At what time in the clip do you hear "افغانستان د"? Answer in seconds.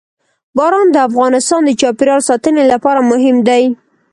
1.09-1.71